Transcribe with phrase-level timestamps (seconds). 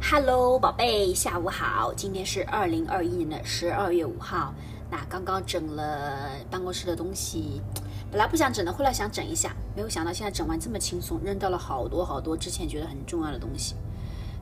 [0.00, 1.92] Hello，宝贝，下午好。
[1.94, 4.54] 今天是二零二一年的十二月五号。
[4.90, 7.62] 那刚刚整了办公室的东西，
[8.10, 13.74] 本来不想整的，后来想整一下，没有想到现在整完这么轻松，扔掉了好多好多之前觉得很重要的东西，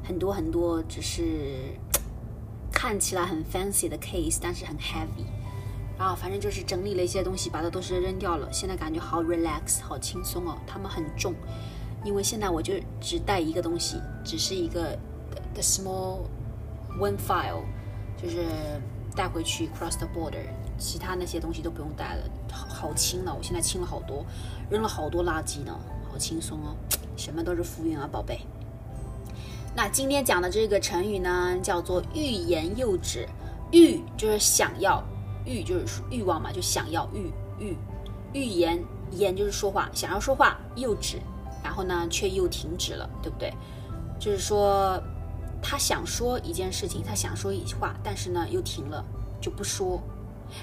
[0.03, 1.73] 很多很多只是
[2.73, 5.25] 看起来很 fancy 的 case，但是很 heavy。
[5.99, 8.49] 啊，反正就是整理了一些东西，把它都是扔掉了。
[8.51, 10.57] 现在感觉好 relax，好轻松哦。
[10.67, 11.35] 它们很重，
[12.05, 14.99] 因为现在我就只带一个东西，只是一个
[15.55, 16.21] the small
[16.99, 17.63] one file，
[18.17, 18.45] 就是
[19.15, 20.45] 带回去 cross the border，
[20.79, 23.35] 其他那些东西都不用带了，好好轻了。
[23.35, 24.25] 我现在轻了好多，
[24.71, 25.79] 扔了好多垃圾呢，
[26.11, 26.75] 好轻松哦。
[27.17, 28.41] 什么都是浮云啊，宝贝。
[29.75, 33.29] 那今天讲的这个成语呢，叫做欲言又止。
[33.73, 35.03] 欲就是想要。
[35.47, 37.77] 欲就是欲望嘛，就想要欲欲
[38.35, 38.79] 欲言
[39.11, 41.19] 言就是说话，想要说话又止，
[41.63, 43.53] 然后呢却又停止了，对不对？
[44.19, 45.03] 就是说
[45.63, 49.05] 他想说一件事情，他想说一句话，但是呢又停了，
[49.41, 50.01] 就不说。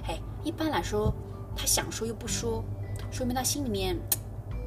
[0.08, 1.14] 哎，一般来说
[1.56, 2.64] 他想说又不说，
[3.12, 3.98] 说明他心里面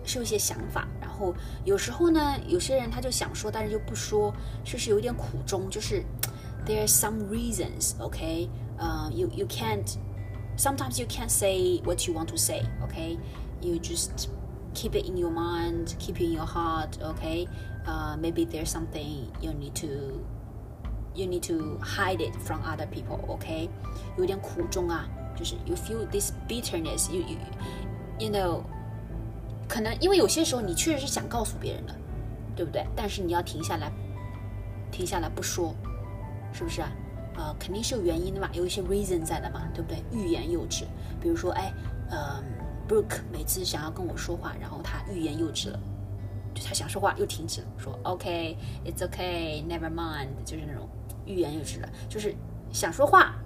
[0.05, 0.89] 是有一些想法。
[1.01, 4.33] 然后有时候呢，有些人他就想说，但是又不说，
[4.65, 6.03] 就是有点苦衷，就是
[6.67, 9.97] there are some reasons，OK，呃，you you can't。
[10.57, 14.11] sometimes you can't say what you want to say OK？You just
[14.74, 17.48] keep it in your mind keep it in your heart okay
[17.86, 19.88] uh, maybe there's something you need to
[21.14, 23.70] you need to hide it from other people okay
[24.18, 27.38] 有点苦衷啊就是 you feel this bitterness you you
[28.20, 28.62] you know
[29.68, 31.96] 可能因为有些时候你确实是想告诉别人的，
[32.56, 32.86] 对不对？
[32.96, 33.92] 但是你要停下来，
[34.92, 35.74] 停下来不说，
[36.54, 36.92] 是不是啊？
[37.36, 40.04] 呃，肯定是有原因的嘛，有一些 reason 在的嘛，对不对？
[40.12, 40.86] 欲言又止，
[41.20, 41.74] 比如说，哎，
[42.12, 42.44] 呃
[42.91, 45.79] ，Brooke 每次想要跟我说话，然后他欲言又止了，
[46.53, 50.89] 就他想说话又停止了，说 OK，it's OK，never mind，就是那种
[51.25, 52.35] 欲言又止了，就是
[52.73, 53.37] 想说话，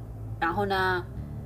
[0.41, 1.05] 然后呢，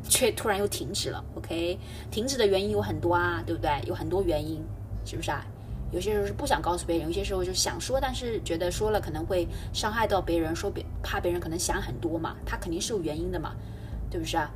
[0.09, 1.77] 却突然又停止了，OK，
[2.09, 3.83] 停止的原因有很多啊，对不对？
[3.85, 4.65] 有很多原因，
[5.05, 5.45] 是不是啊？
[5.91, 13.57] 有些时候是不想告诉别人，有些时候就想说，但是觉得说了可能会伤害到别人，说别怕别人可能想很多嘛，他肯定是有原因的嘛，
[14.09, 14.49] 对不是啊？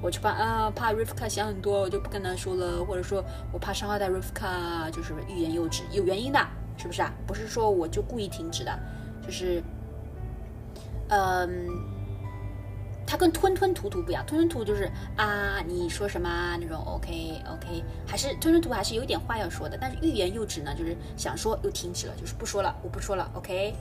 [0.00, 6.38] 我就怕啊，怕 Rivka 想很多，我就不跟他说了，或者说我怕伤害到 Rivka，就是欲言又止，有原因的，
[6.76, 7.12] 是不是啊？
[7.26, 8.78] 不是说我就故意停止的，
[9.22, 9.62] 就是，
[11.08, 11.68] 嗯。
[13.10, 14.86] 它跟吞吞吐吐不一样，吞吞吐就是
[15.16, 23.74] 啊，你说什么那种，OK OK，还是吞吞吐还是有点话要说的，但是欲言又止呢，就是想说又停止了，就是不说了，我不说了，OK，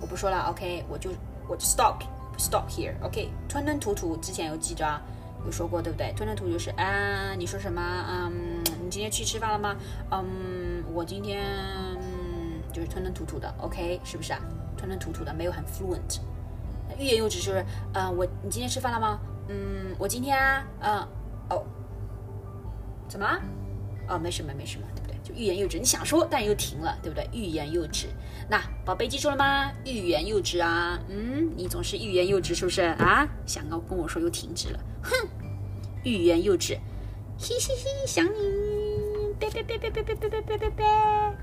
[0.00, 1.10] 我不说了，OK，我就
[1.46, 2.02] 我就 stop
[2.38, 5.02] stop here，OK，吞吞吐吐之前有记着啊
[5.44, 6.12] 有说过对不对？
[6.16, 7.80] 吞吞吐吐就是啊，你说什么？
[8.08, 9.76] 嗯，你今天去吃饭了吗？
[10.10, 11.44] 嗯，我今天
[12.72, 14.40] 就是吞吞吐吐的，OK，是不是啊？
[14.76, 16.20] 吞吞吐吐的没有很 fluent。
[16.98, 17.64] 欲言又止就是，
[17.94, 19.18] 呃，我你今天吃饭了吗？
[19.48, 21.08] 嗯，我今天啊，嗯，
[21.50, 21.64] 哦，
[23.08, 23.40] 怎么了？
[24.10, 25.16] 哦，没什么，没什么，对不对？
[25.22, 27.28] 就欲言又止，你想说，但又停了，对不对？
[27.32, 28.08] 欲言又止。
[28.48, 29.70] 那宝贝记住了吗？
[29.84, 33.26] 欲言又止啊，嗯，你总是欲言又止，是不是啊？
[33.46, 35.12] 想要跟我说又停止了，哼，
[36.02, 36.76] 欲言又止，
[37.38, 41.39] 嘻嘻嘻，想你，拜拜拜拜拜拜拜拜拜拜。